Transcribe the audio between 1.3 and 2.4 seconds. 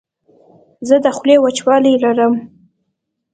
وچوالی لرم.